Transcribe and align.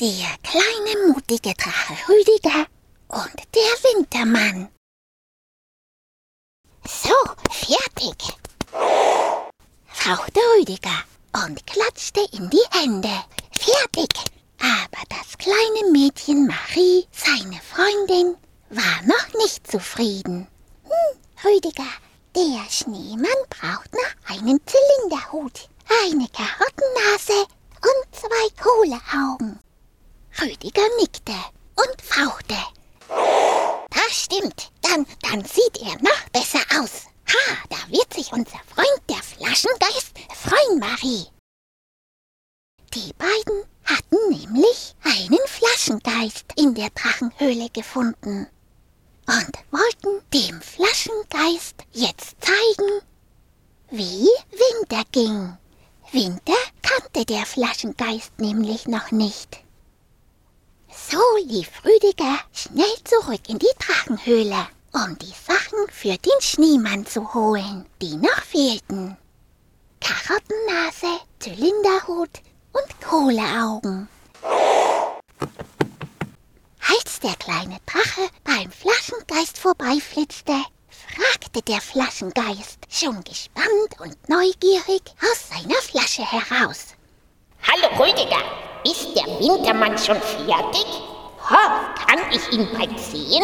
der 0.00 0.34
kleine 0.42 1.08
mutige 1.08 1.52
Drache 1.52 1.94
Rüdiger 2.08 2.66
und 3.08 3.36
der 3.54 3.72
Wintermann. 3.84 4.70
So, 6.86 7.14
fertig, 7.50 8.34
fauchte 9.86 10.40
Rüdiger 10.56 11.04
und 11.44 11.66
klatschte 11.66 12.26
in 12.32 12.48
die 12.48 12.64
Hände. 12.70 13.10
Fertig! 13.52 14.08
Aber 14.58 15.04
das 15.10 15.36
kleine 15.36 15.92
Mädchen 15.92 16.46
Marie, 16.46 17.06
seine 17.12 17.60
Freundin, 17.60 18.38
war 18.70 19.02
noch 19.04 19.34
nicht 19.34 19.70
zufrieden. 19.70 20.48
Hm, 20.84 21.20
Rüdiger, 21.44 21.92
der 22.34 22.70
Schneemann 22.70 23.42
braucht 23.50 23.92
noch 23.92 24.34
einen 24.34 24.60
Zylinderhut, 24.64 25.68
eine 26.04 26.26
Karottennase 26.28 27.46
und 27.82 28.14
zwei 28.14 28.62
Kohleaugen. 28.62 29.60
Rüdiger 30.40 30.88
nickte 30.98 31.34
und 31.76 32.02
fauchte. 32.02 32.56
Das 33.90 34.24
stimmt, 34.24 34.70
dann, 34.80 35.06
dann 35.22 35.44
sieht 35.44 35.78
er 35.82 35.94
noch 36.02 36.28
besser 36.32 36.60
aus. 36.80 37.06
Ha, 37.28 37.56
da 37.68 37.76
wird 37.90 38.12
sich 38.14 38.32
unser 38.32 38.58
Freund 38.74 39.02
der 39.08 39.22
Flaschengeist 39.22 40.18
freuen, 40.34 40.78
Marie. 40.78 41.26
Die 42.94 43.12
beiden 43.18 43.64
hatten 43.84 44.30
nämlich 44.30 44.94
einen 45.04 45.38
Flaschengeist 45.46 46.46
in 46.56 46.74
der 46.74 46.90
Drachenhöhle 46.90 47.68
gefunden 47.70 48.48
und 49.26 49.52
wollten 49.70 50.24
dem 50.32 50.60
Flaschengeist 50.62 51.76
jetzt 51.92 52.36
zeigen, 52.40 53.02
wie 53.90 54.28
Winter 54.50 55.04
ging. 55.12 55.56
Winter 56.12 56.56
kannte 56.82 57.24
der 57.26 57.44
Flaschengeist 57.46 58.32
nämlich 58.38 58.88
noch 58.88 59.10
nicht. 59.10 59.62
So 60.92 61.18
lief 61.44 61.70
Rüdiger 61.84 62.38
schnell 62.52 62.96
zurück 63.04 63.40
in 63.48 63.58
die 63.58 63.66
Drachenhöhle, 63.78 64.66
um 64.92 65.16
die 65.18 65.26
Sachen 65.26 65.88
für 65.90 66.16
den 66.16 66.40
Schneemann 66.40 67.06
zu 67.06 67.32
holen, 67.32 67.86
die 68.02 68.16
noch 68.16 68.42
fehlten. 68.42 69.16
Karottennase, 70.00 71.20
Zylinderhut 71.38 72.40
und 72.72 73.00
Kohleaugen. 73.06 74.08
Als 76.88 77.20
der 77.22 77.34
kleine 77.36 77.78
Drache 77.86 78.28
beim 78.44 78.70
Flaschengeist 78.72 79.58
vorbeiflitzte, 79.58 80.54
fragte 80.90 81.62
der 81.62 81.80
Flaschengeist 81.80 82.78
schon 82.88 83.22
gespannt 83.22 84.00
und 84.00 84.28
neugierig 84.28 85.02
aus 85.22 85.48
seiner 85.50 85.80
Flasche 85.82 86.22
heraus. 86.22 86.94
Hallo 87.62 88.02
Rüdiger, 88.02 88.42
ist 88.84 89.14
der 89.14 89.26
Wintermann 89.40 89.96
schon 89.98 90.20
fertig? 90.20 90.86
Ha, 91.48 91.94
kann 91.94 92.18
ich 92.32 92.52
ihn 92.52 92.68
bald 92.72 92.98
sehen? 92.98 93.42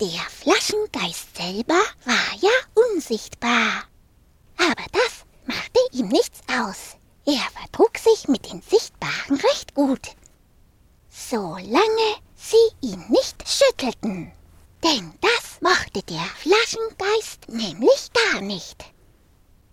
Der 0.00 0.20
Flaschengeist 0.28 1.36
selber 1.36 1.80
war 2.04 2.38
ja 2.40 2.50
unsichtbar. 2.74 3.84
Aber 4.58 4.84
das 4.92 5.24
machte 5.46 5.80
ihm 5.92 6.08
nichts 6.08 6.40
aus. 6.48 6.96
Er 7.26 7.42
vertrug 7.58 7.96
sich 7.98 8.28
mit 8.28 8.50
den 8.52 8.60
Sichtbaren 8.62 9.36
recht 9.36 9.74
gut. 9.74 10.08
Solange 11.08 12.16
sie 12.36 12.56
ihn 12.80 13.04
nicht 13.08 13.48
schüttelten. 13.48 14.32
Denn 14.82 15.14
das 15.20 15.60
mochte 15.60 16.02
der 16.02 16.24
Flaschengeist 16.36 17.48
nämlich 17.48 18.10
gar 18.12 18.40
nicht. 18.42 18.84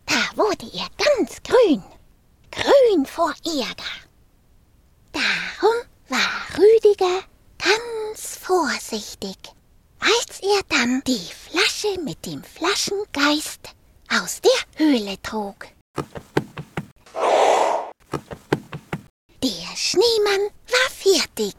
Da 0.05 0.37
wurde 0.37 0.69
er 0.73 0.87
ganz 0.97 1.41
grün. 1.43 1.83
Grün 2.51 3.05
vor 3.05 3.33
Ärger. 3.43 3.83
Darum 5.11 5.75
war 6.07 6.57
Rüdiger 6.57 7.23
ganz 7.57 8.37
vorsichtig, 8.91 9.37
als 9.99 10.41
er 10.41 10.61
dann 10.67 11.01
die 11.07 11.17
Flasche 11.17 11.99
mit 12.01 12.25
dem 12.25 12.43
Flaschengeist 12.43 13.69
aus 14.09 14.41
der 14.41 14.85
Höhle 14.85 15.21
trug. 15.21 15.67
Der 19.43 19.75
Schneemann 19.75 20.49
war 20.67 20.89
fertig. 20.89 21.55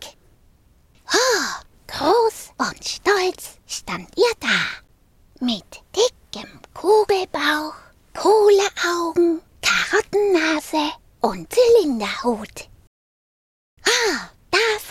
Oh, 1.08 1.62
groß 1.86 2.50
und 2.58 2.84
stolz 2.84 3.56
stand 3.66 4.10
er 4.16 4.34
da. 4.40 5.44
Mit 5.44 5.82
dickem 5.96 6.60
Kugelbauch, 6.74 7.74
Kohleaugen, 8.14 9.40
Karottennase 9.62 10.92
und 11.22 11.48
Zylinderhut. 11.50 12.71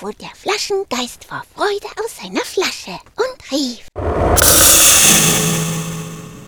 Fuhr 0.02 0.14
der 0.14 0.32
Flaschengeist 0.34 1.26
vor 1.26 1.44
Freude 1.56 1.86
aus 2.04 2.18
seiner 2.20 2.42
Flasche 2.42 2.98
und 3.18 3.52
rief. 3.52 3.86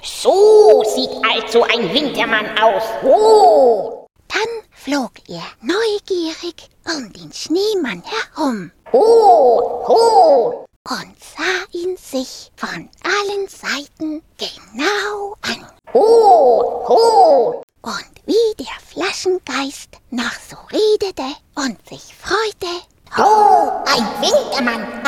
So 0.02 0.84
sieht 0.96 1.12
also 1.24 1.62
ein 1.62 1.94
Wintermann 1.94 2.58
aus. 2.58 2.82
Oh! 3.04 4.08
Dann 4.28 4.50
flog 4.72 5.12
er 5.28 5.44
neugierig 5.62 6.68
um 6.88 7.14
den 7.14 7.32
Schneemann 7.32 8.02
herum 8.02 8.72
Ho, 8.92 9.86
ho! 9.88 10.66
und 10.90 11.16
sah 11.20 11.78
ihn 11.78 11.96
sich 11.96 12.52
von 12.56 12.90
allen 13.04 13.48
Seiten 13.48 14.24
genau 14.40 15.36
an. 15.44 15.68
Ho, 15.94 16.88
ho! 16.88 17.64
Und 17.84 18.14
wie 18.26 18.56
der 18.58 18.80
Flaschengeist 18.84 19.90
noch 20.10 20.34
so 20.50 20.58
redete 20.72 21.36
und 21.54 21.78
sich 21.88 22.16
freute, 22.16 22.82
Ho! 23.16 23.84
Ein 23.86 24.06
Wintermann, 24.22 25.04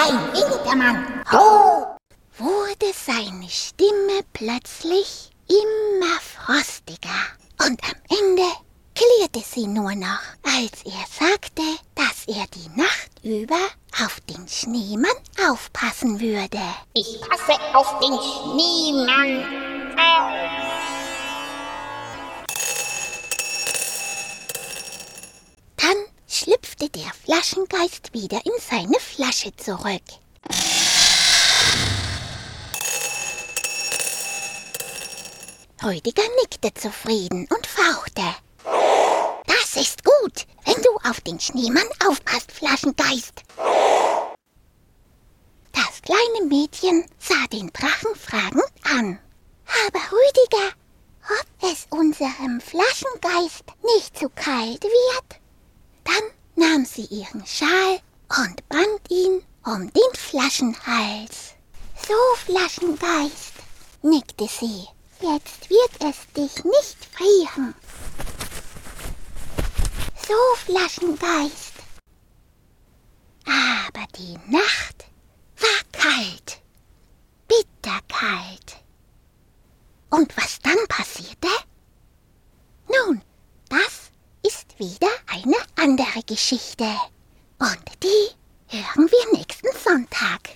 Wintermann! 0.76 1.24
Ho! 1.32 1.98
wurde 2.38 2.94
seine 2.94 3.50
Stimme 3.50 4.22
plötzlich 4.34 5.30
immer 5.48 6.20
frostiger. 6.20 7.10
Und 7.66 7.82
am 7.84 7.96
Ende 8.10 8.44
klirrte 8.94 9.40
sie 9.40 9.68
nur 9.68 9.96
noch, 9.96 10.20
als 10.44 10.84
er 10.84 11.06
sagte, 11.10 11.64
dass 11.96 12.26
er 12.28 12.46
die 12.54 12.70
Nacht 12.78 13.12
über 13.24 13.60
auf 14.04 14.20
den 14.30 14.48
Schneemann 14.48 15.16
aufpassen 15.50 16.20
würde. 16.20 16.60
Ich 16.94 17.22
passe 17.22 17.54
auf 17.74 18.00
den 18.00 18.20
Schneemann 18.20 19.46
auf. 19.98 20.34
Dann 25.78 26.06
schlüpfte 26.28 26.90
der 26.90 27.12
Flaschengeist 27.24 28.14
wieder 28.14 28.42
in 28.46 28.54
seine 28.60 29.00
Flasche 29.00 29.56
zurück. 29.56 30.02
Rüdiger 35.86 36.24
nickte 36.42 36.74
zufrieden 36.74 37.48
und 37.56 37.68
fauchte. 37.68 38.24
Das 39.46 39.76
ist 39.76 40.04
gut, 40.04 40.48
wenn 40.66 40.82
du 40.82 40.90
auf 41.08 41.22
den 41.22 41.40
Schneemann 41.40 41.88
aufpasst, 42.08 42.52
Flaschengeist. 42.52 43.44
Das 45.74 46.02
kleine 46.02 46.48
Mädchen 46.48 47.06
sah 47.20 47.46
den 47.54 47.72
Drachen 47.72 48.16
fragend 48.16 48.64
an. 48.84 49.20
Aber 49.86 50.00
Rüdiger, 50.12 50.74
ob 51.30 51.70
es 51.72 51.86
unserem 51.92 52.60
Flaschengeist 52.62 53.66
nicht 53.84 54.18
zu 54.18 54.30
kalt 54.30 54.84
wird? 54.84 55.40
Dann 56.04 56.24
nahm 56.56 56.86
sie 56.86 57.06
ihren 57.06 57.46
Schal 57.46 58.00
und 58.40 58.68
band 58.70 59.02
ihn 59.10 59.46
um 59.64 59.94
den 59.94 60.16
Flaschenhals. 60.16 61.54
So, 62.08 62.16
Flaschengeist, 62.44 63.54
nickte 64.02 64.48
sie. 64.48 64.88
Jetzt 65.34 65.72
wird 65.72 65.90
es 66.02 66.32
dich 66.34 66.64
nicht 66.64 66.98
frieren. 67.12 67.74
So, 70.28 70.36
Flaschengeist. 70.66 71.74
Aber 73.48 74.06
die 74.18 74.38
Nacht 74.48 75.06
war 75.58 75.82
kalt, 75.92 76.62
bitterkalt. 77.48 78.84
Und 80.12 80.38
was 80.38 80.60
dann 80.60 80.78
passierte? 80.90 81.48
Nun, 82.88 83.24
das 83.70 84.12
ist 84.44 84.78
wieder 84.78 85.10
eine 85.26 85.58
andere 85.76 86.22
Geschichte. 86.28 86.86
Und 87.58 88.04
die 88.04 88.78
hören 88.78 89.10
wir 89.10 89.40
nächsten 89.40 89.70
Sonntag. 89.84 90.56